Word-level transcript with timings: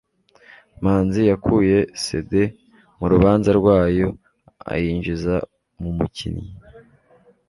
manzi 0.83 1.21
yakuye 1.31 1.77
cd 2.03 2.31
mu 2.99 3.05
rubanza 3.13 3.49
rwayo 3.59 4.07
ayinjiza 4.73 5.35
mu 5.81 5.89
mukinnyi 5.97 6.47